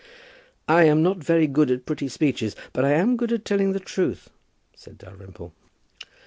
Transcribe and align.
"I 0.67 0.85
am 0.85 1.03
not 1.03 1.17
very 1.23 1.45
good 1.45 1.69
at 1.69 1.85
pretty 1.85 2.07
speeches, 2.07 2.55
but 2.73 2.83
I 2.83 2.89
am 2.93 3.17
good 3.17 3.31
at 3.31 3.45
telling 3.45 3.73
the 3.73 3.79
truth," 3.79 4.31
said 4.75 4.97
Dalrymple. 4.97 5.53